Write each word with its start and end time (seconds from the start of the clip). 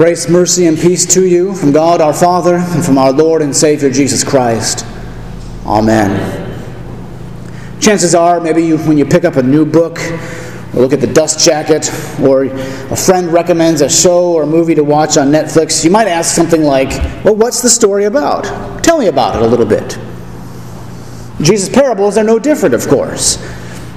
Grace, 0.00 0.30
mercy, 0.30 0.64
and 0.64 0.78
peace 0.78 1.04
to 1.04 1.26
you 1.26 1.54
from 1.54 1.72
God 1.72 2.00
our 2.00 2.14
Father 2.14 2.56
and 2.56 2.82
from 2.82 2.96
our 2.96 3.12
Lord 3.12 3.42
and 3.42 3.54
Savior 3.54 3.90
Jesus 3.90 4.24
Christ. 4.24 4.86
Amen. 5.66 6.58
Chances 7.82 8.14
are, 8.14 8.40
maybe 8.40 8.64
you, 8.64 8.78
when 8.78 8.96
you 8.96 9.04
pick 9.04 9.26
up 9.26 9.36
a 9.36 9.42
new 9.42 9.66
book, 9.66 9.98
or 10.72 10.80
look 10.80 10.94
at 10.94 11.02
the 11.02 11.06
dust 11.06 11.44
jacket, 11.44 11.92
or 12.18 12.44
a 12.44 12.96
friend 12.96 13.30
recommends 13.30 13.82
a 13.82 13.90
show 13.90 14.32
or 14.32 14.44
a 14.44 14.46
movie 14.46 14.74
to 14.74 14.82
watch 14.82 15.18
on 15.18 15.26
Netflix, 15.26 15.84
you 15.84 15.90
might 15.90 16.08
ask 16.08 16.34
something 16.34 16.62
like, 16.62 16.88
Well, 17.22 17.36
what's 17.36 17.60
the 17.60 17.68
story 17.68 18.06
about? 18.06 18.82
Tell 18.82 18.96
me 18.96 19.08
about 19.08 19.36
it 19.36 19.42
a 19.42 19.46
little 19.46 19.66
bit. 19.66 19.98
Jesus' 21.42 21.68
parables 21.68 22.16
are 22.16 22.24
no 22.24 22.38
different, 22.38 22.74
of 22.74 22.88
course. 22.88 23.36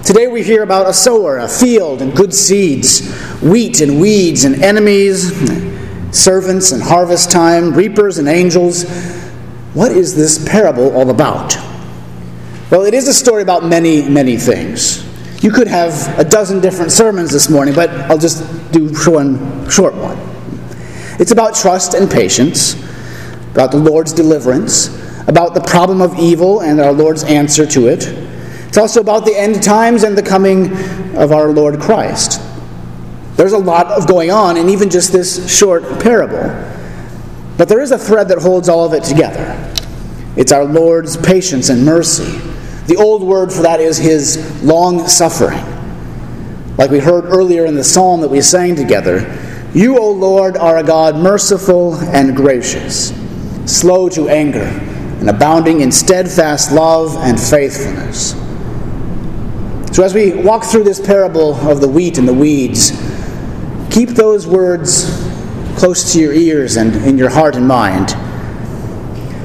Today 0.04 0.28
we 0.28 0.44
hear 0.44 0.64
about 0.64 0.86
a 0.86 0.94
sower, 0.94 1.38
a 1.38 1.48
field, 1.48 2.02
and 2.02 2.14
good 2.14 2.34
seeds, 2.34 3.10
wheat 3.42 3.80
and 3.80 4.02
weeds, 4.02 4.44
and 4.44 4.62
enemies, 4.62 5.73
servants 6.14 6.72
and 6.72 6.82
harvest 6.82 7.32
time, 7.32 7.74
reapers 7.74 8.18
and 8.18 8.28
angels. 8.28 8.84
What 9.74 9.92
is 9.92 10.16
this 10.16 10.48
parable 10.48 10.96
all 10.96 11.10
about? 11.10 11.56
Well, 12.70 12.84
it 12.84 12.94
is 12.94 13.08
a 13.08 13.14
story 13.14 13.42
about 13.42 13.66
many, 13.66 14.08
many 14.08 14.38
things. 14.38 15.04
You 15.44 15.52
could 15.52 15.68
have 15.68 16.18
a 16.18 16.24
dozen 16.24 16.62
different 16.62 16.92
sermons 16.92 17.32
this 17.32 17.50
morning, 17.50 17.76
but 17.76 17.90
I'll 18.10 18.18
just 18.18 18.44
do 18.72 18.88
one 19.06 19.70
short 19.70 19.94
one. 19.96 20.18
It's 21.20 21.32
about 21.32 21.56
trust 21.56 21.94
and 21.94 22.10
patience, 22.10 22.74
about 23.52 23.72
the 23.72 23.78
Lord's 23.78 24.14
deliverance, 24.14 24.88
about 25.28 25.54
the 25.54 25.62
problem 25.62 26.02
of 26.02 26.18
evil 26.18 26.62
and 26.62 26.80
our 26.80 26.94
Lord's 26.94 27.24
answer 27.24 27.66
to 27.68 27.88
it. 27.88 28.08
It's 28.68 28.78
also 28.78 29.02
about 29.02 29.26
the 29.26 29.38
end 29.38 29.62
times 29.62 30.04
and 30.04 30.18
the 30.18 30.24
coming 30.24 30.72
of 31.16 31.32
our 31.32 31.52
Lord 31.52 31.80
Christ. 31.80 32.42
There's 33.36 33.54
a 33.54 33.58
lot 33.58 33.88
of 33.88 34.08
going 34.08 34.32
on 34.32 34.58
in 34.58 34.70
even 34.70 34.90
just 34.90 35.12
this 35.12 35.52
short 35.56 35.84
parable. 36.00 36.72
But 37.58 37.68
there 37.68 37.82
is 37.82 37.92
a 37.92 37.98
thread 37.98 38.28
that 38.30 38.40
holds 38.40 38.70
all 38.70 38.86
of 38.86 38.94
it 38.94 39.04
together. 39.04 39.74
It's 40.36 40.52
our 40.52 40.66
Lord's 40.66 41.18
patience 41.18 41.70
and 41.70 41.86
mercy. 41.86 42.40
The 42.88 42.98
old 42.98 43.24
word 43.24 43.52
for 43.52 43.62
that 43.62 43.80
is 43.80 43.98
his 43.98 44.64
long 44.64 45.08
suffering. 45.08 45.64
Like 46.78 46.90
we 46.90 47.00
heard 47.00 47.26
earlier 47.26 47.66
in 47.66 47.76
the 47.76 47.84
psalm 47.84 48.22
that 48.22 48.30
we 48.30 48.42
sang 48.42 48.76
together 48.76 49.40
You, 49.74 49.98
O 49.98 50.12
Lord, 50.12 50.58
are 50.58 50.78
a 50.78 50.84
God 50.84 51.16
merciful 51.16 51.96
and 51.96 52.36
gracious, 52.36 53.14
slow 53.66 54.10
to 54.10 54.30
anger, 54.30 54.68
and 55.20 55.30
abounding 55.30 55.82
in 55.82 55.92
steadfast 55.92 56.72
love 56.72 57.16
and 57.18 57.40
faithfulness. 57.40 58.32
So, 59.96 60.04
as 60.04 60.14
we 60.14 60.34
walk 60.34 60.64
through 60.64 60.84
this 60.84 61.00
parable 61.00 61.56
of 61.70 61.80
the 61.82 61.88
wheat 61.88 62.18
and 62.18 62.28
the 62.28 62.34
weeds, 62.34 62.92
Keep 63.94 64.10
those 64.10 64.48
words 64.48 65.06
close 65.78 66.14
to 66.14 66.20
your 66.20 66.34
ears 66.34 66.78
and 66.78 66.96
in 67.06 67.16
your 67.16 67.30
heart 67.30 67.56
and 67.56 67.68
mind. 67.68 68.10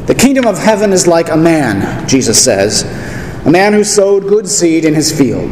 The 0.09 0.15
kingdom 0.15 0.47
of 0.47 0.57
heaven 0.57 0.91
is 0.95 1.07
like 1.07 1.29
a 1.29 1.37
man, 1.37 2.09
Jesus 2.09 2.43
says, 2.43 2.85
a 3.45 3.51
man 3.51 3.75
who 3.75 3.85
sowed 3.85 4.23
good 4.23 4.49
seed 4.49 4.87
in 4.87 4.95
his 4.95 5.17
field. 5.17 5.51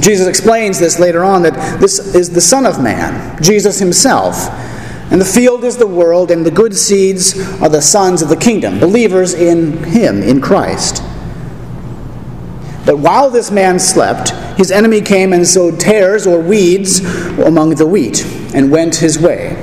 Jesus 0.00 0.28
explains 0.28 0.78
this 0.78 1.00
later 1.00 1.24
on 1.24 1.42
that 1.42 1.80
this 1.80 1.98
is 2.14 2.30
the 2.30 2.40
Son 2.40 2.64
of 2.64 2.80
Man, 2.80 3.42
Jesus 3.42 3.80
himself. 3.80 4.36
And 5.10 5.20
the 5.20 5.24
field 5.24 5.64
is 5.64 5.76
the 5.76 5.88
world, 5.88 6.30
and 6.30 6.46
the 6.46 6.50
good 6.52 6.76
seeds 6.76 7.36
are 7.60 7.68
the 7.68 7.82
sons 7.82 8.22
of 8.22 8.28
the 8.28 8.36
kingdom, 8.36 8.78
believers 8.78 9.34
in 9.34 9.82
him, 9.82 10.22
in 10.22 10.40
Christ. 10.40 11.02
But 12.86 12.98
while 12.98 13.30
this 13.30 13.50
man 13.50 13.80
slept, 13.80 14.32
his 14.60 14.70
enemy 14.70 15.00
came 15.00 15.32
and 15.32 15.48
sowed 15.48 15.80
tares 15.80 16.26
or 16.26 16.38
weeds 16.38 17.00
among 17.38 17.70
the 17.76 17.86
wheat 17.86 18.22
and 18.54 18.70
went 18.70 18.94
his 18.94 19.18
way. 19.18 19.56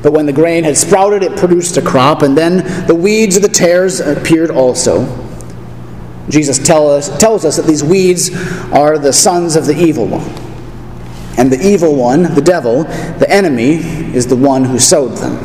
But 0.00 0.12
when 0.12 0.26
the 0.26 0.32
grain 0.32 0.62
had 0.62 0.76
sprouted, 0.76 1.24
it 1.24 1.36
produced 1.36 1.76
a 1.76 1.82
crop, 1.82 2.22
and 2.22 2.38
then 2.38 2.86
the 2.86 2.94
weeds 2.94 3.36
or 3.36 3.40
the 3.40 3.48
tares 3.48 3.98
appeared 3.98 4.52
also. 4.52 5.06
Jesus 6.28 6.64
tell 6.64 6.88
us, 6.88 7.08
tells 7.18 7.44
us 7.44 7.56
that 7.56 7.66
these 7.66 7.82
weeds 7.82 8.30
are 8.70 8.96
the 8.96 9.12
sons 9.12 9.56
of 9.56 9.66
the 9.66 9.76
evil 9.76 10.06
one. 10.06 10.30
And 11.36 11.50
the 11.50 11.60
evil 11.60 11.96
one, 11.96 12.22
the 12.36 12.42
devil, 12.42 12.84
the 12.84 13.26
enemy, 13.28 13.78
is 14.14 14.28
the 14.28 14.36
one 14.36 14.64
who 14.64 14.78
sowed 14.78 15.16
them. 15.16 15.36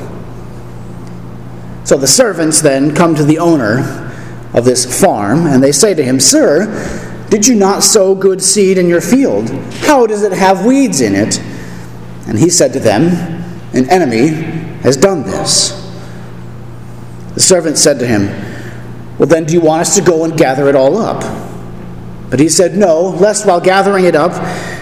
So 1.83 1.97
the 1.97 2.05
servants 2.05 2.61
then 2.61 2.93
come 2.93 3.15
to 3.15 3.23
the 3.23 3.39
owner 3.39 4.03
of 4.53 4.65
this 4.65 5.01
farm, 5.01 5.47
and 5.47 5.63
they 5.63 5.71
say 5.71 5.95
to 5.95 6.03
him, 6.03 6.19
Sir, 6.19 7.06
did 7.29 7.45
you 7.45 7.55
not 7.55 7.83
sow 7.83 8.15
good 8.15 8.41
seed 8.41 8.77
in 8.77 8.87
your 8.87 9.01
field? 9.01 9.49
How 9.81 10.07
does 10.07 10.23
it 10.23 10.31
have 10.31 10.65
weeds 10.65 11.01
in 11.01 11.13
it? 11.13 11.39
And 12.27 12.37
he 12.37 12.49
said 12.49 12.73
to 12.73 12.79
them, 12.79 13.03
An 13.73 13.89
enemy 13.89 14.27
has 14.81 14.95
done 14.95 15.23
this. 15.23 15.71
The 17.33 17.39
servant 17.39 17.77
said 17.77 17.99
to 17.99 18.07
him, 18.07 18.27
Well, 19.17 19.27
then 19.27 19.45
do 19.45 19.53
you 19.53 19.61
want 19.61 19.81
us 19.81 19.95
to 19.95 20.01
go 20.01 20.23
and 20.23 20.37
gather 20.37 20.69
it 20.69 20.75
all 20.75 20.97
up? 20.97 21.21
But 22.29 22.39
he 22.39 22.49
said, 22.49 22.77
No, 22.77 23.01
lest 23.01 23.45
while 23.45 23.61
gathering 23.61 24.05
it 24.05 24.15
up, 24.15 24.31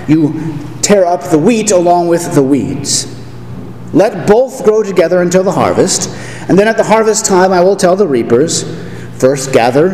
you 0.07 0.57
tear 0.81 1.05
up 1.05 1.23
the 1.23 1.39
wheat 1.39 1.71
along 1.71 2.07
with 2.07 2.35
the 2.35 2.43
weeds. 2.43 3.11
Let 3.93 4.27
both 4.27 4.63
grow 4.63 4.83
together 4.83 5.21
until 5.21 5.43
the 5.43 5.51
harvest, 5.51 6.09
and 6.47 6.59
then 6.59 6.67
at 6.67 6.77
the 6.77 6.83
harvest 6.83 7.25
time 7.25 7.51
I 7.51 7.61
will 7.61 7.75
tell 7.75 7.95
the 7.95 8.07
reapers, 8.07 8.63
First, 9.17 9.53
gather 9.53 9.89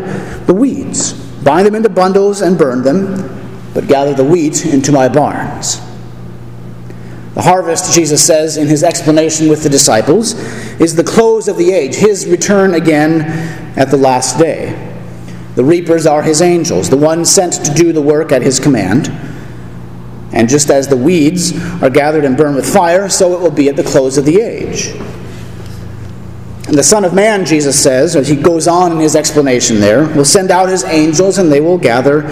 the 0.46 0.54
weeds, 0.54 1.12
bind 1.44 1.66
them 1.66 1.74
into 1.74 1.88
bundles 1.88 2.40
and 2.40 2.58
burn 2.58 2.82
them, 2.82 3.70
but 3.74 3.88
gather 3.88 4.14
the 4.14 4.24
wheat 4.24 4.64
into 4.66 4.92
my 4.92 5.08
barns. 5.08 5.80
The 7.34 7.42
harvest, 7.42 7.94
Jesus 7.94 8.24
says 8.24 8.58
in 8.58 8.68
his 8.68 8.82
explanation 8.84 9.48
with 9.48 9.62
the 9.62 9.70
disciples, 9.70 10.34
is 10.80 10.94
the 10.94 11.04
close 11.04 11.48
of 11.48 11.56
the 11.56 11.72
age, 11.72 11.94
his 11.94 12.26
return 12.26 12.74
again 12.74 13.22
at 13.78 13.90
the 13.90 13.96
last 13.96 14.38
day. 14.38 14.90
The 15.54 15.64
reapers 15.64 16.06
are 16.06 16.22
his 16.22 16.42
angels, 16.42 16.90
the 16.90 16.96
ones 16.96 17.30
sent 17.30 17.64
to 17.64 17.72
do 17.72 17.92
the 17.92 18.02
work 18.02 18.32
at 18.32 18.42
his 18.42 18.60
command. 18.60 19.08
And 20.32 20.48
just 20.48 20.70
as 20.70 20.88
the 20.88 20.96
weeds 20.96 21.52
are 21.82 21.90
gathered 21.90 22.24
and 22.24 22.36
burned 22.36 22.56
with 22.56 22.70
fire, 22.70 23.08
so 23.08 23.34
it 23.34 23.40
will 23.40 23.50
be 23.50 23.68
at 23.68 23.76
the 23.76 23.84
close 23.84 24.18
of 24.18 24.24
the 24.24 24.40
age. 24.40 24.94
And 26.66 26.78
the 26.78 26.82
Son 26.82 27.04
of 27.04 27.12
Man, 27.12 27.44
Jesus 27.44 27.80
says, 27.82 28.14
as 28.14 28.28
he 28.28 28.36
goes 28.36 28.68
on 28.68 28.92
in 28.92 28.98
his 28.98 29.16
explanation 29.16 29.80
there, 29.80 30.04
will 30.14 30.24
send 30.24 30.50
out 30.50 30.68
his 30.68 30.84
angels 30.84 31.38
and 31.38 31.50
they 31.50 31.60
will 31.60 31.78
gather 31.78 32.24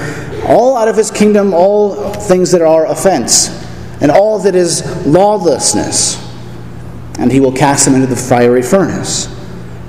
all 0.46 0.76
out 0.76 0.88
of 0.88 0.96
his 0.96 1.10
kingdom 1.10 1.52
all 1.52 2.12
things 2.14 2.52
that 2.52 2.62
are 2.62 2.86
offense 2.86 3.48
and 4.00 4.10
all 4.10 4.38
that 4.38 4.54
is 4.54 5.06
lawlessness. 5.06 6.26
And 7.18 7.30
he 7.30 7.40
will 7.40 7.52
cast 7.52 7.84
them 7.84 7.94
into 7.94 8.06
the 8.06 8.16
fiery 8.16 8.62
furnace. 8.62 9.26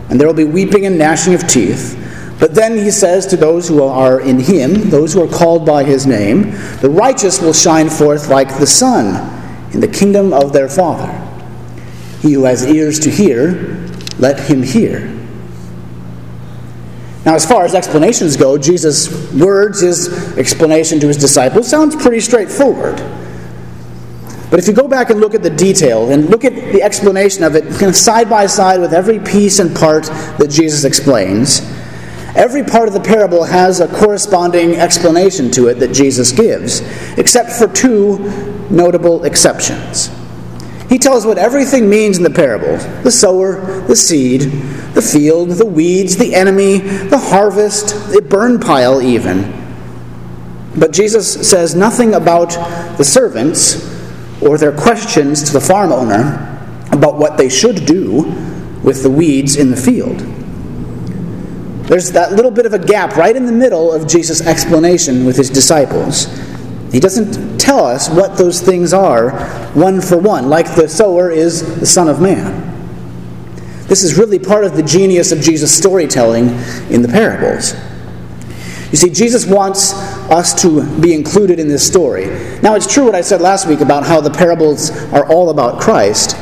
And 0.10 0.20
there 0.20 0.28
will 0.28 0.34
be 0.34 0.44
weeping 0.44 0.86
and 0.86 0.98
gnashing 0.98 1.34
of 1.34 1.48
teeth. 1.48 1.98
But 2.40 2.56
then 2.56 2.78
he 2.78 2.92
says 2.92 3.28
to 3.28 3.38
those 3.38 3.68
who 3.68 3.84
are 3.84 4.20
in 4.20 4.40
him, 4.40 4.90
those 4.90 5.14
who 5.14 5.24
are 5.24 5.32
called 5.32 5.66
by 5.66 5.84
his 5.84 6.08
name, 6.08 6.52
the 6.82 6.90
righteous 6.90 7.40
will 7.40 7.54
shine 7.54 7.90
forth 7.90 8.28
like 8.28 8.58
the 8.58 8.68
sun 8.68 9.16
in 9.74 9.80
the 9.80 9.88
kingdom 9.88 10.34
of 10.34 10.52
their 10.52 10.68
Father. 10.68 11.08
He 12.20 12.34
who 12.34 12.44
has 12.44 12.66
ears 12.66 13.00
to 13.02 13.12
hear, 13.12 13.81
let 14.22 14.40
him 14.40 14.64
hear. 14.64 15.18
Now, 17.26 17.36
as 17.36 17.46
far 17.46 17.66
as 17.66 17.76
explanations 17.76 18.36
go, 18.36 18.58
Jesus' 18.58 19.32
words, 19.34 19.82
his 19.82 20.38
explanation 20.38 21.00
to 21.02 21.08
his 21.08 21.18
disciples, 21.18 21.70
sounds 21.70 21.96
pretty 21.96 22.20
straightforward. 22.20 22.98
But 24.50 24.60
if 24.60 24.68
you 24.68 24.74
go 24.74 24.88
back 24.88 25.12
and 25.12 25.20
look 25.20 25.34
at 25.34 25.44
the 25.44 25.50
detail 25.50 26.12
and 26.12 26.30
look 26.30 26.44
at 26.44 26.54
the 26.54 26.82
explanation 26.82 27.44
of 27.44 27.56
it 27.56 27.64
kind 27.64 27.84
of 27.84 27.96
side 27.96 28.30
by 28.30 28.48
side 28.48 28.82
with 28.82 28.94
every 28.94 29.20
piece 29.20 29.60
and 29.60 29.74
part 29.76 30.06
that 30.06 30.50
Jesus 30.50 30.84
explains, 30.84 31.62
every 32.36 32.64
part 32.64 32.88
of 32.88 32.94
the 32.94 33.00
parable 33.00 33.44
has 33.44 33.80
a 33.80 33.88
corresponding 33.88 34.76
explanation 34.76 35.52
to 35.52 35.68
it 35.68 35.76
that 35.76 35.94
Jesus 35.94 36.32
gives, 36.32 36.82
except 37.18 37.52
for 37.52 37.68
two 37.68 38.18
notable 38.70 39.24
exceptions. 39.24 40.10
He 40.92 40.98
tells 40.98 41.26
what 41.26 41.38
everything 41.38 41.90
means 41.90 42.18
in 42.18 42.24
the 42.24 42.30
parable 42.30 42.76
the 43.04 43.12
sower, 43.12 43.82
the 43.88 43.96
seed, 43.96 44.42
the 44.94 45.02
field, 45.02 45.52
the 45.52 45.66
weeds, 45.66 46.18
the 46.18 46.36
enemy, 46.36 46.80
the 46.80 47.18
harvest, 47.18 48.12
the 48.12 48.22
burn 48.22 48.60
pile, 48.60 49.02
even. 49.02 49.54
But 50.78 50.92
Jesus 50.92 51.50
says 51.50 51.76
nothing 51.76 52.14
about 52.14 52.50
the 52.98 53.06
servants 53.06 53.90
or 54.42 54.58
their 54.58 54.74
questions 54.74 55.44
to 55.44 55.54
the 55.54 55.62
farm 55.62 55.94
owner 55.94 56.60
about 56.92 57.16
what 57.16 57.38
they 57.38 57.48
should 57.48 57.86
do 57.86 58.24
with 58.84 59.02
the 59.02 59.10
weeds 59.10 59.56
in 59.56 59.72
the 59.72 59.78
field. 59.78 60.20
There's 61.88 62.12
that 62.12 62.34
little 62.34 62.52
bit 62.52 62.66
of 62.66 62.74
a 62.74 62.80
gap 62.80 63.16
right 63.16 63.36
in 63.36 63.46
the 63.46 63.54
middle 63.54 63.94
of 63.94 64.10
Jesus' 64.10 64.42
explanation 64.42 65.26
with 65.26 65.38
his 65.38 65.50
disciples. 65.50 66.28
He 66.92 67.00
doesn't 67.00 67.61
tell 67.72 67.86
us 67.86 68.10
what 68.10 68.38
those 68.38 68.60
things 68.60 68.92
are 68.92 69.32
one 69.74 70.02
for 70.02 70.18
one, 70.18 70.50
like 70.50 70.76
the 70.76 70.90
sower 70.90 71.32
is 71.32 71.80
the 71.80 71.86
Son 71.86 72.10
of 72.10 72.20
Man. 72.20 72.68
This 73.88 74.04
is 74.04 74.18
really 74.18 74.40
part 74.40 74.66
of 74.66 74.76
the 74.76 74.84
genius 74.84 75.32
of 75.32 75.40
Jesus' 75.40 75.78
storytelling 75.78 76.50
in 76.90 77.02
the 77.02 77.08
parables. 77.08 77.74
You 78.92 78.98
see, 78.98 79.10
Jesus 79.10 79.46
wants 79.46 79.94
us 80.30 80.54
to 80.64 80.86
be 81.00 81.14
included 81.14 81.62
in 81.62 81.70
this 81.70 81.88
story. 81.88 82.26
Now, 82.62 82.76
it's 82.76 82.94
true 82.94 83.06
what 83.06 83.16
I 83.16 83.22
said 83.22 83.40
last 83.40 83.68
week 83.68 83.80
about 83.80 84.04
how 84.04 84.20
the 84.20 84.32
parables 84.32 84.92
are 85.14 85.26
all 85.32 85.50
about 85.50 85.80
Christ, 85.80 86.36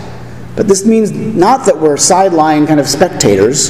But 0.55 0.67
this 0.67 0.83
means 0.85 1.11
not 1.11 1.67
that 1.67 1.79
we're 1.79 1.95
sideline 1.95 2.67
kind 2.67 2.79
of 2.79 2.87
spectators, 2.89 3.69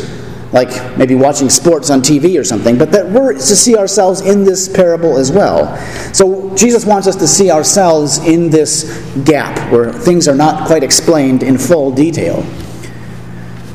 like 0.52 0.98
maybe 0.98 1.16
watching 1.16 1.50
sports 1.50 1.90
on 1.90 2.02
TV 2.02 2.40
or 2.40 2.44
something, 2.44 2.78
but 2.78 2.92
that 2.92 3.08
we're 3.08 3.34
to 3.34 3.42
see 3.42 3.78
ourselves 3.78 4.22
in 4.22 4.44
this 4.44 4.68
parable 4.68 5.18
as 5.18 5.32
well. 5.32 5.78
So 6.14 6.56
Jesus 6.56 6.86
wants 6.86 7.08
us 7.08 7.16
to 7.18 7.28
see 7.28 7.52
ourselves 7.52 8.18
in 8.20 8.50
this 8.50 8.84
gap 9.26 9.72
where 9.72 9.92
things 9.92 10.28
are 10.28 10.36
not 10.36 10.66
quite 10.66 10.84
explained 10.84 11.44
in 11.44 11.58
full 11.58 11.92
detail. 11.92 12.44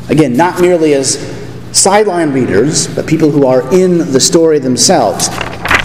Again, 0.08 0.36
not 0.36 0.60
merely 0.60 0.94
as 0.94 1.18
sideline 1.72 2.32
readers, 2.32 2.92
but 2.94 3.06
people 3.06 3.30
who 3.30 3.46
are 3.46 3.62
in 3.74 3.98
the 3.98 4.20
story 4.20 4.58
themselves. 4.58 5.28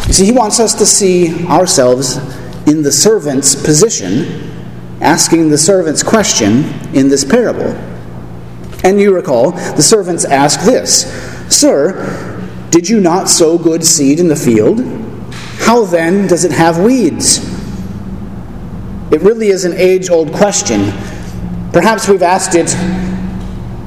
You 0.08 0.14
see, 0.14 0.26
he 0.26 0.32
wants 0.32 0.60
us 0.60 0.74
to 0.76 0.86
see 0.86 1.46
ourselves 1.48 2.18
in 2.68 2.82
the 2.84 2.92
servant's 2.92 3.56
position, 3.56 4.52
asking 5.02 5.50
the 5.50 5.58
servant's 5.58 6.04
question 6.04 6.66
in 6.96 7.10
this 7.10 7.24
parable. 7.24 7.89
And 8.84 9.00
you 9.00 9.14
recall, 9.14 9.52
the 9.52 9.82
servants 9.82 10.26
ask 10.26 10.62
this 10.62 11.06
Sir, 11.54 12.48
did 12.70 12.88
you 12.88 13.00
not 13.00 13.30
sow 13.30 13.58
good 13.58 13.84
seed 13.84 14.20
in 14.20 14.28
the 14.28 14.36
field? 14.36 14.82
How 15.60 15.86
then 15.86 16.28
does 16.28 16.46
it 16.46 16.52
have 16.52 16.80
weeds? 16.80 17.38
It 19.12 19.22
really 19.22 19.48
is 19.48 19.66
an 19.66 19.74
age 19.74 20.10
old 20.10 20.32
question. 20.32 20.92
Perhaps 21.74 22.08
we've 22.08 22.22
asked 22.22 22.56
it 22.56 22.74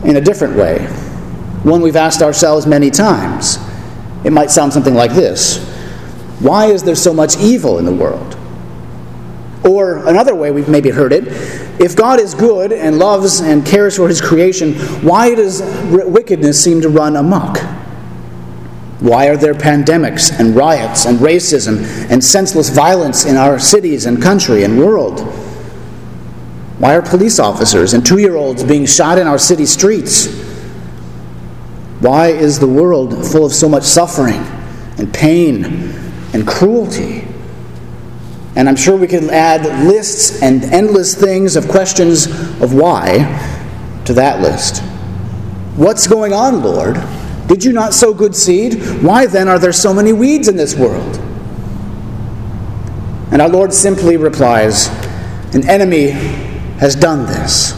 in 0.05 0.17
a 0.17 0.21
different 0.21 0.57
way, 0.57 0.81
one 1.63 1.81
we've 1.81 1.97
asked 1.97 2.23
ourselves 2.23 2.67
many 2.67 2.91
times. 2.91 3.59
It 4.25 4.33
might 4.33 4.51
sound 4.51 4.73
something 4.73 4.95
like 4.95 5.13
this 5.13 5.65
Why 6.41 6.67
is 6.67 6.83
there 6.83 6.95
so 6.95 7.15
much 7.15 7.39
evil 7.39 7.79
in 7.79 7.85
the 7.85 7.95
world? 7.95 8.37
Or 9.65 10.09
another 10.09 10.35
way 10.35 10.51
we've 10.51 10.69
maybe 10.69 10.91
heard 10.91 11.13
it 11.13 11.25
if 11.83 11.97
God 11.97 12.21
is 12.21 12.35
good 12.35 12.73
and 12.73 12.99
loves 12.99 13.41
and 13.41 13.67
cares 13.67 13.97
for 13.97 14.09
his 14.09 14.21
creation, 14.21 14.75
why 15.05 15.35
does 15.35 15.61
wickedness 15.91 16.63
seem 16.63 16.81
to 16.83 16.89
run 16.89 17.17
amok? 17.17 17.59
Why 19.01 19.27
are 19.27 19.37
there 19.37 19.53
pandemics 19.53 20.39
and 20.39 20.55
riots 20.55 21.07
and 21.07 21.19
racism 21.19 21.83
and 22.09 22.23
senseless 22.23 22.69
violence 22.69 23.25
in 23.25 23.37
our 23.37 23.59
cities 23.59 24.07
and 24.07 24.23
country 24.23 24.63
and 24.63 24.79
world? 24.79 25.21
Why 26.79 26.95
are 26.95 27.03
police 27.03 27.41
officers 27.41 27.95
and 27.95 28.07
two 28.07 28.19
year 28.19 28.37
olds 28.37 28.63
being 28.63 28.87
shot 28.87 29.19
in 29.19 29.27
our 29.27 29.39
city 29.39 29.67
streets? 29.67 30.27
Why 31.99 32.29
is 32.29 32.61
the 32.61 32.69
world 32.69 33.27
full 33.27 33.45
of 33.45 33.53
so 33.53 33.69
much 33.69 33.83
suffering 33.83 34.41
and 34.99 35.13
pain 35.13 35.65
and 36.33 36.47
cruelty? 36.47 37.27
And 38.55 38.69
I'm 38.69 38.77
sure 38.77 38.97
we 38.97 39.07
could 39.07 39.25
add 39.25 39.87
lists 39.87 40.43
and 40.43 40.63
endless 40.65 41.15
things 41.15 41.57
of 41.57 41.69
questions 41.69 42.27
of 42.61 42.75
why 42.75 43.19
to 44.05 44.13
that 44.15 44.41
list. 44.41 44.83
What's 45.77 46.07
going 46.07 46.33
on, 46.33 46.63
Lord? 46.63 47.03
Did 47.47 47.65
you 47.65 47.73
not 47.73 47.95
sow 47.95 48.13
good 48.13 48.37
seed? 48.37 48.75
Why 49.03 49.27
then 49.27 49.49
are 49.49 49.59
there 49.59 49.73
so 49.73 49.95
many 49.95 50.13
weeds 50.13 50.49
in 50.49 50.57
this 50.57 50.75
world? 50.75 51.17
And 53.33 53.41
our 53.41 53.49
Lord 53.49 53.73
simply 53.73 54.19
replies, 54.19 54.89
An 55.55 55.69
enemy 55.69 56.11
has 56.79 56.95
done 56.95 57.25
this. 57.25 57.73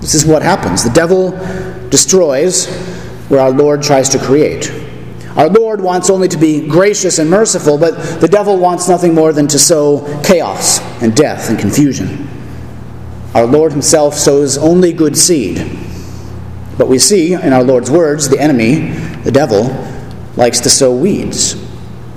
This 0.00 0.14
is 0.14 0.24
what 0.24 0.40
happens. 0.40 0.82
The 0.82 0.90
devil 0.90 1.32
destroys 1.90 2.66
where 3.28 3.40
our 3.40 3.50
Lord 3.50 3.82
tries 3.82 4.08
to 4.10 4.18
create. 4.18 4.72
Our 5.38 5.48
Lord 5.48 5.80
wants 5.80 6.10
only 6.10 6.26
to 6.28 6.36
be 6.36 6.66
gracious 6.66 7.20
and 7.20 7.30
merciful, 7.30 7.78
but 7.78 8.20
the 8.20 8.26
devil 8.26 8.58
wants 8.58 8.88
nothing 8.88 9.14
more 9.14 9.32
than 9.32 9.46
to 9.48 9.58
sow 9.58 10.20
chaos 10.24 10.80
and 11.00 11.14
death 11.14 11.48
and 11.48 11.56
confusion. 11.56 12.28
Our 13.34 13.46
Lord 13.46 13.70
himself 13.70 14.14
sows 14.14 14.58
only 14.58 14.92
good 14.92 15.16
seed. 15.16 15.58
But 16.76 16.88
we 16.88 16.98
see 16.98 17.34
in 17.34 17.52
our 17.52 17.62
Lord's 17.62 17.88
words, 17.88 18.28
the 18.28 18.40
enemy, 18.40 18.90
the 19.22 19.30
devil, 19.30 19.66
likes 20.36 20.58
to 20.60 20.68
sow 20.70 20.92
weeds. 20.94 21.54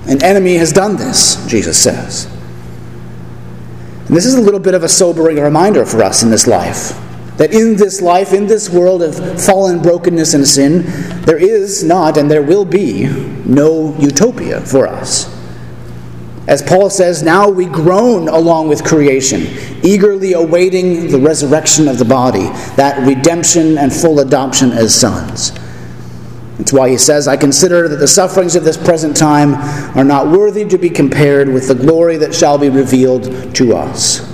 An 0.07 0.23
enemy 0.23 0.55
has 0.55 0.73
done 0.73 0.95
this, 0.97 1.45
Jesus 1.45 1.81
says. 1.81 2.25
And 4.07 4.17
this 4.17 4.25
is 4.25 4.33
a 4.33 4.41
little 4.41 4.59
bit 4.59 4.73
of 4.73 4.83
a 4.83 4.89
sobering 4.89 5.37
reminder 5.37 5.85
for 5.85 6.01
us 6.03 6.23
in 6.23 6.31
this 6.31 6.47
life. 6.47 6.99
That 7.41 7.55
in 7.55 7.75
this 7.75 8.03
life, 8.03 8.33
in 8.33 8.45
this 8.45 8.69
world 8.69 9.01
of 9.01 9.43
fallen 9.43 9.81
brokenness 9.81 10.35
and 10.35 10.47
sin, 10.47 10.83
there 11.23 11.39
is 11.39 11.83
not 11.83 12.15
and 12.15 12.29
there 12.29 12.43
will 12.43 12.65
be 12.65 13.07
no 13.45 13.97
utopia 13.97 14.61
for 14.61 14.85
us. 14.85 15.25
As 16.47 16.61
Paul 16.61 16.91
says, 16.91 17.23
now 17.23 17.49
we 17.49 17.65
groan 17.65 18.27
along 18.27 18.67
with 18.67 18.83
creation, 18.83 19.47
eagerly 19.81 20.33
awaiting 20.33 21.07
the 21.07 21.17
resurrection 21.17 21.87
of 21.87 21.97
the 21.97 22.05
body, 22.05 22.45
that 22.75 23.03
redemption 23.07 23.75
and 23.79 23.91
full 23.91 24.19
adoption 24.19 24.71
as 24.71 24.93
sons. 24.93 25.51
That's 26.59 26.73
why 26.73 26.89
he 26.89 26.97
says, 26.99 27.27
I 27.27 27.37
consider 27.37 27.87
that 27.87 27.95
the 27.95 28.07
sufferings 28.07 28.55
of 28.55 28.63
this 28.63 28.77
present 28.77 29.17
time 29.17 29.55
are 29.97 30.03
not 30.03 30.27
worthy 30.27 30.63
to 30.65 30.77
be 30.77 30.91
compared 30.91 31.51
with 31.51 31.67
the 31.67 31.73
glory 31.73 32.17
that 32.17 32.35
shall 32.35 32.59
be 32.59 32.69
revealed 32.69 33.55
to 33.55 33.75
us 33.75 34.30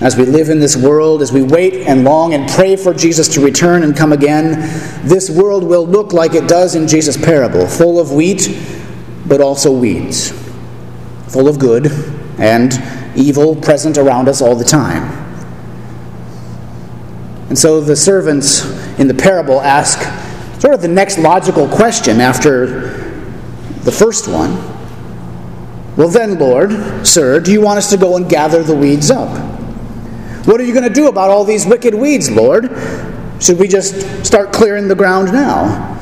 as 0.00 0.16
we 0.16 0.24
live 0.24 0.48
in 0.48 0.60
this 0.60 0.76
world, 0.76 1.20
as 1.20 1.30
we 1.30 1.42
wait 1.42 1.86
and 1.86 2.04
long 2.04 2.32
and 2.32 2.48
pray 2.50 2.74
for 2.74 2.94
Jesus 2.94 3.28
to 3.34 3.40
return 3.40 3.82
and 3.82 3.94
come 3.94 4.12
again, 4.12 4.52
this 5.06 5.28
world 5.28 5.62
will 5.62 5.86
look 5.86 6.14
like 6.14 6.34
it 6.34 6.48
does 6.48 6.74
in 6.74 6.88
Jesus' 6.88 7.16
parable, 7.16 7.66
full 7.66 8.00
of 8.00 8.10
wheat, 8.10 8.48
but 9.26 9.42
also 9.42 9.70
weeds, 9.70 10.32
full 11.28 11.48
of 11.48 11.58
good 11.58 11.86
and 12.38 12.82
evil 13.14 13.54
present 13.54 13.98
around 13.98 14.28
us 14.28 14.40
all 14.40 14.56
the 14.56 14.64
time. 14.64 15.18
And 17.50 17.58
so 17.58 17.80
the 17.80 17.96
servants 17.96 18.64
in 18.98 19.06
the 19.06 19.14
parable 19.14 19.60
ask 19.60 20.00
sort 20.60 20.72
of 20.72 20.80
the 20.80 20.88
next 20.88 21.18
logical 21.18 21.68
question 21.68 22.20
after 22.20 22.98
the 23.82 23.92
first 23.92 24.28
one. 24.28 24.56
Well, 25.96 26.08
then, 26.08 26.38
Lord, 26.38 27.06
sir, 27.06 27.40
do 27.40 27.52
you 27.52 27.60
want 27.60 27.78
us 27.78 27.90
to 27.90 27.98
go 27.98 28.16
and 28.16 28.30
gather 28.30 28.62
the 28.62 28.74
weeds 28.74 29.10
up? 29.10 29.49
What 30.50 30.60
are 30.60 30.64
you 30.64 30.74
going 30.74 30.82
to 30.88 30.92
do 30.92 31.06
about 31.06 31.30
all 31.30 31.44
these 31.44 31.64
wicked 31.64 31.94
weeds, 31.94 32.28
Lord? 32.28 32.64
Should 33.40 33.60
we 33.60 33.68
just 33.68 34.26
start 34.26 34.52
clearing 34.52 34.88
the 34.88 34.96
ground 34.96 35.32
now? 35.32 35.96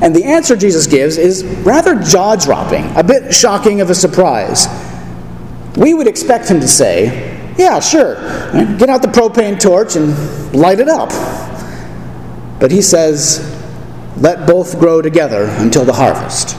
And 0.00 0.16
the 0.16 0.24
answer 0.24 0.56
Jesus 0.56 0.88
gives 0.88 1.16
is 1.16 1.44
rather 1.64 1.94
jaw 2.02 2.34
dropping, 2.34 2.84
a 2.96 3.04
bit 3.04 3.32
shocking 3.32 3.80
of 3.80 3.88
a 3.88 3.94
surprise. 3.94 4.66
We 5.76 5.94
would 5.94 6.08
expect 6.08 6.48
him 6.48 6.58
to 6.58 6.66
say, 6.66 7.54
Yeah, 7.56 7.78
sure, 7.78 8.16
get 8.78 8.88
out 8.88 9.00
the 9.00 9.06
propane 9.06 9.60
torch 9.60 9.94
and 9.94 10.52
light 10.52 10.80
it 10.80 10.88
up. 10.88 11.10
But 12.58 12.72
he 12.72 12.82
says, 12.82 13.38
Let 14.16 14.44
both 14.44 14.80
grow 14.80 15.00
together 15.02 15.44
until 15.58 15.84
the 15.84 15.92
harvest. 15.92 16.56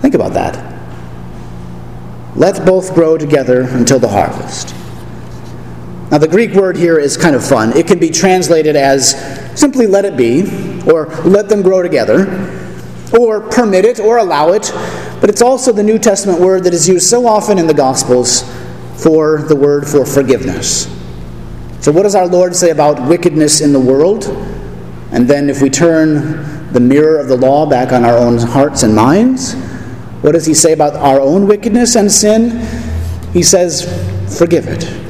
Think 0.00 0.14
about 0.14 0.32
that. 0.32 0.56
Let 2.36 2.64
both 2.64 2.94
grow 2.94 3.18
together 3.18 3.68
until 3.68 3.98
the 3.98 4.08
harvest. 4.08 4.74
Now, 6.14 6.18
the 6.18 6.28
Greek 6.28 6.52
word 6.52 6.76
here 6.76 6.96
is 6.96 7.16
kind 7.16 7.34
of 7.34 7.44
fun. 7.44 7.76
It 7.76 7.88
can 7.88 7.98
be 7.98 8.08
translated 8.08 8.76
as 8.76 9.16
simply 9.58 9.88
let 9.88 10.04
it 10.04 10.16
be, 10.16 10.42
or 10.88 11.06
let 11.24 11.48
them 11.48 11.60
grow 11.60 11.82
together, 11.82 12.70
or 13.18 13.40
permit 13.40 13.84
it, 13.84 13.98
or 13.98 14.18
allow 14.18 14.52
it. 14.52 14.70
But 15.20 15.28
it's 15.28 15.42
also 15.42 15.72
the 15.72 15.82
New 15.82 15.98
Testament 15.98 16.38
word 16.38 16.62
that 16.62 16.72
is 16.72 16.88
used 16.88 17.08
so 17.08 17.26
often 17.26 17.58
in 17.58 17.66
the 17.66 17.74
Gospels 17.74 18.44
for 18.94 19.42
the 19.42 19.56
word 19.56 19.88
for 19.88 20.06
forgiveness. 20.06 20.84
So, 21.80 21.90
what 21.90 22.04
does 22.04 22.14
our 22.14 22.28
Lord 22.28 22.54
say 22.54 22.70
about 22.70 23.08
wickedness 23.08 23.60
in 23.60 23.72
the 23.72 23.80
world? 23.80 24.26
And 25.10 25.26
then, 25.26 25.50
if 25.50 25.60
we 25.60 25.68
turn 25.68 26.72
the 26.72 26.78
mirror 26.78 27.18
of 27.18 27.26
the 27.26 27.36
law 27.36 27.66
back 27.66 27.90
on 27.92 28.04
our 28.04 28.18
own 28.18 28.38
hearts 28.38 28.84
and 28.84 28.94
minds, 28.94 29.54
what 30.22 30.30
does 30.30 30.46
he 30.46 30.54
say 30.54 30.74
about 30.74 30.94
our 30.94 31.20
own 31.20 31.48
wickedness 31.48 31.96
and 31.96 32.12
sin? 32.12 32.60
He 33.32 33.42
says, 33.42 33.82
Forgive 34.38 34.68
it. 34.68 35.03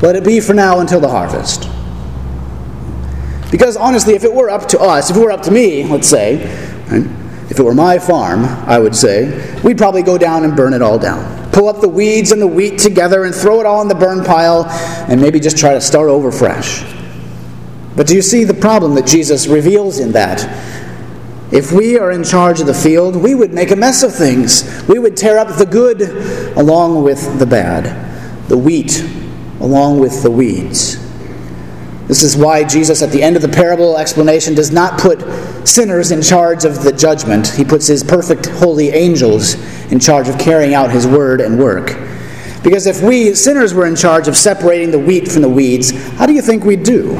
Let 0.00 0.14
it 0.14 0.24
be 0.24 0.40
for 0.40 0.54
now 0.54 0.80
until 0.80 1.00
the 1.00 1.08
harvest. 1.08 1.68
Because 3.50 3.76
honestly, 3.76 4.14
if 4.14 4.24
it 4.24 4.32
were 4.32 4.50
up 4.50 4.68
to 4.68 4.80
us, 4.80 5.10
if 5.10 5.16
it 5.16 5.20
were 5.20 5.30
up 5.30 5.42
to 5.42 5.50
me, 5.50 5.84
let's 5.84 6.08
say, 6.08 6.46
right, 6.90 7.04
if 7.50 7.58
it 7.58 7.62
were 7.62 7.74
my 7.74 7.98
farm, 7.98 8.44
I 8.44 8.78
would 8.78 8.94
say, 8.94 9.60
we'd 9.62 9.78
probably 9.78 10.02
go 10.02 10.18
down 10.18 10.44
and 10.44 10.54
burn 10.54 10.74
it 10.74 10.82
all 10.82 10.98
down. 10.98 11.50
Pull 11.50 11.68
up 11.68 11.80
the 11.80 11.88
weeds 11.88 12.30
and 12.30 12.40
the 12.40 12.46
wheat 12.46 12.78
together 12.78 13.24
and 13.24 13.34
throw 13.34 13.58
it 13.58 13.66
all 13.66 13.80
in 13.82 13.88
the 13.88 13.94
burn 13.94 14.22
pile 14.22 14.66
and 15.08 15.20
maybe 15.20 15.40
just 15.40 15.56
try 15.56 15.72
to 15.72 15.80
start 15.80 16.08
over 16.08 16.30
fresh. 16.30 16.84
But 17.96 18.06
do 18.06 18.14
you 18.14 18.22
see 18.22 18.44
the 18.44 18.54
problem 18.54 18.94
that 18.94 19.06
Jesus 19.06 19.48
reveals 19.48 19.98
in 19.98 20.12
that? 20.12 20.44
If 21.50 21.72
we 21.72 21.98
are 21.98 22.12
in 22.12 22.22
charge 22.22 22.60
of 22.60 22.66
the 22.66 22.74
field, 22.74 23.16
we 23.16 23.34
would 23.34 23.54
make 23.54 23.70
a 23.70 23.76
mess 23.76 24.02
of 24.02 24.14
things. 24.14 24.86
We 24.86 24.98
would 24.98 25.16
tear 25.16 25.38
up 25.38 25.56
the 25.56 25.64
good 25.64 26.02
along 26.56 27.02
with 27.02 27.38
the 27.38 27.46
bad, 27.46 28.48
the 28.48 28.58
wheat 28.58 29.17
along 29.60 29.98
with 30.00 30.22
the 30.22 30.30
weeds. 30.30 31.04
This 32.08 32.22
is 32.22 32.38
why 32.38 32.64
Jesus, 32.64 33.02
at 33.02 33.10
the 33.10 33.22
end 33.22 33.36
of 33.36 33.42
the 33.42 33.48
parable 33.48 33.98
explanation, 33.98 34.54
does 34.54 34.70
not 34.70 34.98
put 34.98 35.20
sinners 35.68 36.10
in 36.10 36.22
charge 36.22 36.64
of 36.64 36.82
the 36.82 36.90
judgment. 36.90 37.48
He 37.48 37.64
puts 37.64 37.86
his 37.86 38.02
perfect 38.02 38.46
holy 38.46 38.88
angels 38.88 39.54
in 39.92 40.00
charge 40.00 40.26
of 40.26 40.38
carrying 40.38 40.72
out 40.72 40.90
his 40.90 41.06
word 41.06 41.42
and 41.42 41.58
work. 41.58 41.98
Because 42.62 42.86
if 42.86 43.02
we 43.02 43.34
sinners 43.34 43.74
were 43.74 43.86
in 43.86 43.94
charge 43.94 44.26
of 44.26 44.36
separating 44.36 44.90
the 44.90 44.98
wheat 44.98 45.28
from 45.28 45.42
the 45.42 45.48
weeds, 45.50 45.90
how 46.16 46.24
do 46.24 46.32
you 46.32 46.40
think 46.40 46.64
we'd 46.64 46.82
do? 46.82 47.14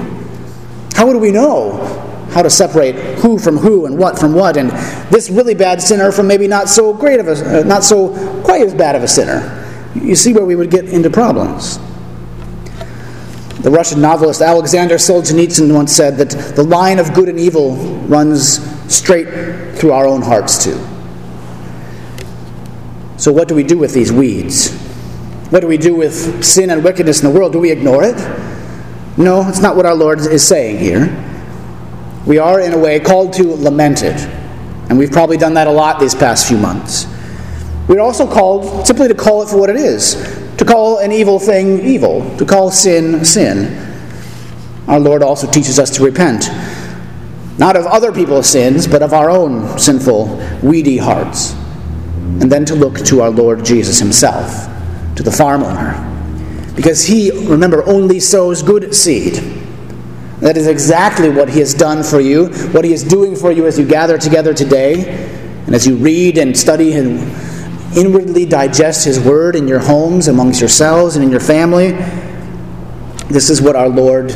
How 0.94 1.06
would 1.06 1.20
we 1.20 1.30
know 1.30 1.84
how 2.30 2.42
to 2.42 2.50
separate 2.50 2.94
who 3.18 3.38
from 3.38 3.58
who 3.58 3.84
and 3.84 3.98
what 3.98 4.18
from 4.18 4.34
what, 4.34 4.56
and 4.56 4.70
this 5.12 5.28
really 5.28 5.54
bad 5.54 5.82
sinner 5.82 6.10
from 6.10 6.26
maybe 6.26 6.48
not 6.48 6.68
so 6.68 6.94
great 6.94 7.20
of 7.20 7.28
a, 7.28 7.60
uh, 7.60 7.62
not 7.62 7.84
so 7.84 8.08
quite 8.42 8.62
as 8.62 8.74
bad 8.74 8.96
of 8.96 9.02
a 9.02 9.08
sinner? 9.08 9.54
You 9.94 10.14
see 10.14 10.32
where 10.32 10.44
we 10.44 10.56
would 10.56 10.70
get 10.70 10.86
into 10.86 11.10
problems. 11.10 11.78
The 13.60 13.70
Russian 13.72 14.00
novelist 14.00 14.40
Alexander 14.40 14.94
Solzhenitsyn 14.96 15.74
once 15.74 15.92
said 15.92 16.16
that 16.18 16.30
the 16.54 16.62
line 16.62 17.00
of 17.00 17.12
good 17.12 17.28
and 17.28 17.40
evil 17.40 17.74
runs 18.06 18.60
straight 18.92 19.76
through 19.76 19.90
our 19.90 20.06
own 20.06 20.22
hearts, 20.22 20.62
too. 20.62 20.78
So, 23.16 23.32
what 23.32 23.48
do 23.48 23.56
we 23.56 23.64
do 23.64 23.76
with 23.76 23.92
these 23.92 24.12
weeds? 24.12 24.72
What 25.50 25.60
do 25.60 25.66
we 25.66 25.76
do 25.76 25.96
with 25.96 26.44
sin 26.44 26.70
and 26.70 26.84
wickedness 26.84 27.20
in 27.20 27.32
the 27.32 27.36
world? 27.36 27.52
Do 27.52 27.58
we 27.58 27.72
ignore 27.72 28.04
it? 28.04 28.16
No, 29.16 29.48
it's 29.48 29.60
not 29.60 29.74
what 29.74 29.86
our 29.86 29.94
Lord 29.94 30.20
is 30.20 30.46
saying 30.46 30.78
here. 30.78 31.24
We 32.26 32.38
are, 32.38 32.60
in 32.60 32.74
a 32.74 32.78
way, 32.78 33.00
called 33.00 33.32
to 33.34 33.42
lament 33.42 34.04
it. 34.04 34.20
And 34.88 34.96
we've 34.96 35.10
probably 35.10 35.36
done 35.36 35.54
that 35.54 35.66
a 35.66 35.72
lot 35.72 35.98
these 35.98 36.14
past 36.14 36.46
few 36.46 36.58
months. 36.58 37.06
We're 37.88 38.00
also 38.00 38.30
called 38.30 38.86
simply 38.86 39.08
to 39.08 39.14
call 39.14 39.42
it 39.42 39.48
for 39.48 39.58
what 39.58 39.68
it 39.68 39.76
is 39.76 40.47
to 40.58 40.64
call 40.64 40.98
an 40.98 41.12
evil 41.12 41.38
thing 41.38 41.80
evil, 41.84 42.36
to 42.36 42.44
call 42.44 42.70
sin 42.70 43.24
sin. 43.24 43.86
Our 44.88 44.98
Lord 45.00 45.22
also 45.22 45.50
teaches 45.50 45.78
us 45.78 45.90
to 45.96 46.04
repent, 46.04 46.48
not 47.58 47.76
of 47.76 47.86
other 47.86 48.12
people's 48.12 48.48
sins, 48.48 48.86
but 48.86 49.02
of 49.02 49.12
our 49.12 49.30
own 49.30 49.78
sinful, 49.78 50.36
weedy 50.62 50.98
hearts, 50.98 51.52
and 52.40 52.50
then 52.50 52.64
to 52.64 52.74
look 52.74 52.98
to 53.06 53.22
our 53.22 53.30
Lord 53.30 53.64
Jesus 53.64 53.98
Himself, 53.98 54.68
to 55.16 55.22
the 55.22 55.30
farm 55.30 55.62
owner. 55.62 56.04
Because 56.74 57.04
He, 57.04 57.30
remember, 57.46 57.86
only 57.86 58.18
sows 58.18 58.62
good 58.62 58.94
seed. 58.94 59.34
That 60.40 60.56
is 60.56 60.66
exactly 60.66 61.28
what 61.28 61.48
He 61.48 61.60
has 61.60 61.74
done 61.74 62.02
for 62.02 62.20
you, 62.20 62.46
what 62.70 62.84
He 62.84 62.92
is 62.92 63.04
doing 63.04 63.36
for 63.36 63.52
you 63.52 63.66
as 63.66 63.78
you 63.78 63.86
gather 63.86 64.18
together 64.18 64.54
today, 64.54 65.28
and 65.66 65.74
as 65.74 65.86
you 65.86 65.96
read 65.96 66.38
and 66.38 66.56
study 66.56 66.94
and 66.94 67.20
inwardly 67.96 68.44
digest 68.44 69.04
His 69.04 69.20
Word 69.20 69.56
in 69.56 69.68
your 69.68 69.78
homes, 69.78 70.28
amongst 70.28 70.60
yourselves, 70.60 71.16
and 71.16 71.24
in 71.24 71.30
your 71.30 71.40
family. 71.40 71.92
This 73.28 73.50
is 73.50 73.60
what 73.60 73.76
our 73.76 73.88
Lord 73.88 74.28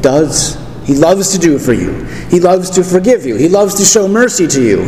does. 0.00 0.56
He 0.84 0.94
loves 0.94 1.32
to 1.32 1.38
do 1.38 1.58
for 1.58 1.72
you. 1.72 2.04
He 2.30 2.38
loves 2.38 2.70
to 2.70 2.84
forgive 2.84 3.26
you. 3.26 3.36
He 3.36 3.48
loves 3.48 3.74
to 3.76 3.84
show 3.84 4.06
mercy 4.06 4.46
to 4.46 4.62
you. 4.62 4.82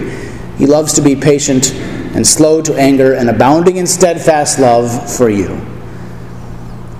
He 0.56 0.66
loves 0.66 0.92
to 0.94 1.02
be 1.02 1.16
patient 1.16 1.72
and 2.14 2.26
slow 2.26 2.62
to 2.62 2.74
anger 2.74 3.14
and 3.14 3.28
abounding 3.28 3.76
in 3.76 3.86
steadfast 3.86 4.58
love 4.58 5.16
for 5.16 5.28
you. 5.28 5.60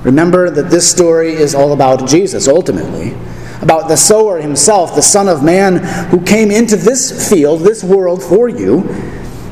Remember 0.03 0.51
that 0.51 0.71
this 0.71 0.91
story 0.91 1.33
is 1.33 1.55
all 1.55 1.73
about 1.73 2.09
Jesus 2.09 2.49
ultimately, 2.49 3.15
about 3.61 3.89
the 3.89 3.97
sower 3.97 4.41
himself, 4.41 4.95
the 4.95 5.03
Son 5.03 5.29
of 5.29 5.43
Man, 5.43 5.79
who 6.11 6.21
came 6.25 6.51
into 6.51 6.77
this 6.77 7.29
field, 7.29 7.61
this 7.61 7.83
world 7.83 8.23
for 8.23 8.49
you 8.49 8.83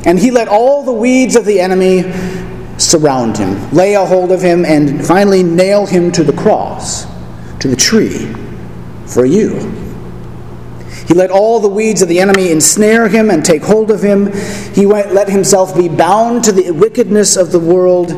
and 0.07 0.19
he 0.19 0.31
let 0.31 0.49
all 0.49 0.83
the 0.83 0.93
weeds 0.93 1.37
of 1.37 1.45
the 1.45 1.61
enemy 1.61 2.11
surround 2.79 3.37
him, 3.37 3.71
lay 3.73 3.95
a 3.95 4.05
hold 4.05 4.33
of 4.33 4.41
him, 4.41 4.65
and 4.65 5.05
finally 5.07 5.43
nail 5.43 5.85
him 5.85 6.13
to 6.13 6.25
the 6.25 6.33
cross, 6.33 7.07
to 7.61 7.69
the 7.69 7.77
tree, 7.77 8.33
for 9.07 9.27
you. 9.27 9.59
He 11.09 11.15
let 11.15 11.31
all 11.31 11.61
the 11.61 11.69
weeds 11.69 12.03
of 12.03 12.09
the 12.09 12.21
enemy 12.21 12.51
ensnare 12.51 13.09
him 13.09 13.31
and 13.31 13.45
take 13.45 13.63
hold 13.63 13.91
of 13.91 14.03
him. 14.03 14.33
He 14.75 14.87
let 14.87 15.29
himself 15.29 15.77
be 15.77 15.89
bound 15.89 16.45
to 16.45 16.53
the 16.53 16.71
wickedness 16.71 17.37
of 17.37 17.53
the 17.53 17.61
world. 17.61 18.13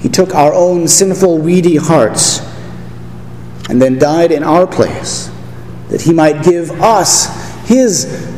He 0.00 0.08
took 0.08 0.34
our 0.34 0.52
own 0.52 0.86
sinful, 0.86 1.38
weedy 1.38 1.76
hearts 1.76 2.40
and 3.68 3.82
then 3.82 3.98
died 3.98 4.32
in 4.32 4.42
our 4.42 4.66
place 4.66 5.30
that 5.88 6.02
he 6.02 6.12
might 6.12 6.44
give 6.44 6.70
us 6.80 7.26
his 7.66 8.30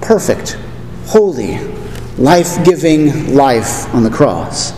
perfect, 0.00 0.58
holy, 1.06 1.56
life 2.18 2.64
giving 2.64 3.34
life 3.34 3.92
on 3.94 4.02
the 4.02 4.10
cross. 4.10 4.72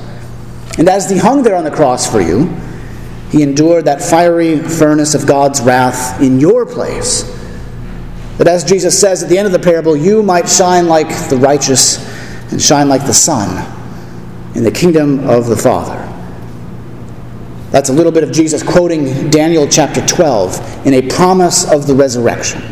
And 0.78 0.88
as 0.88 1.08
he 1.10 1.18
hung 1.18 1.42
there 1.42 1.56
on 1.56 1.64
the 1.64 1.70
cross 1.70 2.10
for 2.10 2.20
you, 2.20 2.46
he 3.30 3.42
endured 3.42 3.84
that 3.84 4.02
fiery 4.02 4.58
furnace 4.58 5.14
of 5.14 5.26
God's 5.26 5.60
wrath 5.60 6.20
in 6.20 6.40
your 6.40 6.64
place. 6.64 7.22
That 8.38 8.46
as 8.46 8.64
Jesus 8.64 8.98
says 8.98 9.22
at 9.22 9.28
the 9.28 9.36
end 9.36 9.46
of 9.46 9.52
the 9.52 9.58
parable, 9.58 9.96
you 9.96 10.22
might 10.22 10.48
shine 10.48 10.86
like 10.86 11.08
the 11.28 11.36
righteous 11.36 11.98
and 12.50 12.62
shine 12.62 12.88
like 12.88 13.04
the 13.04 13.12
sun 13.12 13.66
in 14.54 14.64
the 14.64 14.70
kingdom 14.70 15.28
of 15.28 15.46
the 15.46 15.56
Father. 15.56 16.04
That's 17.70 17.90
a 17.90 17.92
little 17.92 18.12
bit 18.12 18.24
of 18.24 18.32
Jesus 18.32 18.62
quoting 18.62 19.28
Daniel 19.28 19.68
chapter 19.68 20.04
12 20.06 20.86
in 20.86 20.94
a 20.94 21.08
promise 21.08 21.70
of 21.70 21.86
the 21.86 21.94
resurrection. 21.94 22.62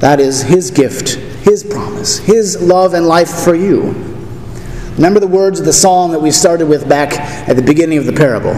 That 0.00 0.20
is 0.20 0.42
his 0.42 0.70
gift 0.70 1.25
his 1.46 1.62
promise, 1.62 2.18
His 2.18 2.60
love 2.60 2.92
and 2.92 3.06
life 3.06 3.30
for 3.30 3.54
you. 3.54 3.94
Remember 4.96 5.20
the 5.20 5.28
words 5.28 5.60
of 5.60 5.64
the 5.64 5.72
psalm 5.72 6.10
that 6.10 6.18
we 6.18 6.32
started 6.32 6.66
with 6.66 6.88
back 6.88 7.12
at 7.48 7.54
the 7.54 7.62
beginning 7.62 7.98
of 7.98 8.04
the 8.04 8.12
parable. 8.12 8.54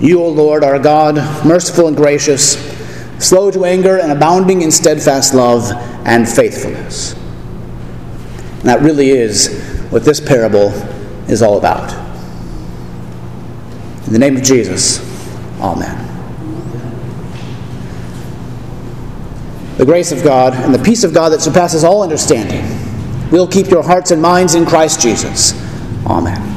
You, 0.00 0.22
O 0.22 0.28
Lord, 0.30 0.64
are 0.64 0.78
God, 0.78 1.16
merciful 1.44 1.86
and 1.86 1.94
gracious, 1.94 2.54
slow 3.18 3.50
to 3.50 3.66
anger 3.66 3.98
and 3.98 4.10
abounding 4.10 4.62
in 4.62 4.70
steadfast 4.70 5.34
love 5.34 5.70
and 6.06 6.26
faithfulness. 6.26 7.12
And 7.12 8.64
that 8.70 8.80
really 8.80 9.10
is 9.10 9.86
what 9.90 10.02
this 10.02 10.18
parable 10.18 10.68
is 11.28 11.42
all 11.42 11.58
about. 11.58 11.92
In 14.06 14.14
the 14.14 14.18
name 14.18 14.38
of 14.38 14.42
Jesus, 14.42 14.98
Amen. 15.60 16.15
The 19.76 19.84
grace 19.84 20.12
of 20.12 20.22
God, 20.22 20.54
and 20.54 20.74
the 20.74 20.82
peace 20.82 21.04
of 21.04 21.12
God 21.12 21.30
that 21.30 21.40
surpasses 21.40 21.84
all 21.84 22.02
understanding 22.02 22.64
will 23.30 23.46
keep 23.46 23.68
your 23.68 23.82
hearts 23.82 24.10
and 24.10 24.22
minds 24.22 24.54
in 24.54 24.64
Christ 24.64 25.00
Jesus. 25.00 25.52
Amen. 26.06 26.55